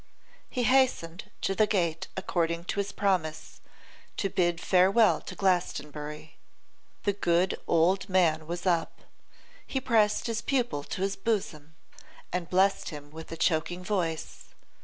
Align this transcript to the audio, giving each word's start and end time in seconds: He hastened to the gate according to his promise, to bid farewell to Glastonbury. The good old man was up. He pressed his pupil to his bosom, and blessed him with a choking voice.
He 0.49 0.63
hastened 0.63 1.29
to 1.41 1.53
the 1.53 1.67
gate 1.67 2.07
according 2.17 2.63
to 2.73 2.79
his 2.79 2.91
promise, 2.91 3.61
to 4.17 4.31
bid 4.31 4.59
farewell 4.59 5.21
to 5.21 5.35
Glastonbury. 5.35 6.37
The 7.03 7.13
good 7.13 7.59
old 7.67 8.09
man 8.09 8.47
was 8.47 8.65
up. 8.65 9.01
He 9.63 9.79
pressed 9.79 10.25
his 10.25 10.41
pupil 10.41 10.83
to 10.85 11.03
his 11.03 11.15
bosom, 11.15 11.75
and 12.33 12.49
blessed 12.49 12.89
him 12.89 13.11
with 13.11 13.31
a 13.31 13.37
choking 13.37 13.83
voice. 13.83 14.55